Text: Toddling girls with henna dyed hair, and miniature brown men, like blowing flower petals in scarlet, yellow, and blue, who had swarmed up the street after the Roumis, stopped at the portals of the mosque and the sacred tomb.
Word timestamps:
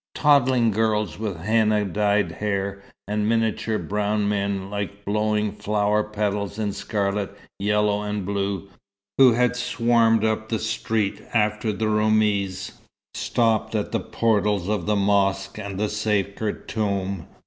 Toddling 0.15 0.71
girls 0.71 1.19
with 1.19 1.41
henna 1.41 1.85
dyed 1.85 2.31
hair, 2.31 2.81
and 3.07 3.29
miniature 3.29 3.77
brown 3.77 4.27
men, 4.27 4.71
like 4.71 5.05
blowing 5.05 5.51
flower 5.51 6.03
petals 6.03 6.57
in 6.57 6.71
scarlet, 6.73 7.37
yellow, 7.59 8.01
and 8.01 8.25
blue, 8.25 8.67
who 9.19 9.33
had 9.33 9.55
swarmed 9.55 10.23
up 10.25 10.49
the 10.49 10.57
street 10.57 11.21
after 11.35 11.71
the 11.71 11.87
Roumis, 11.87 12.71
stopped 13.13 13.75
at 13.75 13.91
the 13.91 13.99
portals 13.99 14.67
of 14.67 14.87
the 14.87 14.95
mosque 14.95 15.59
and 15.59 15.79
the 15.79 15.87
sacred 15.87 16.67
tomb. 16.67 17.27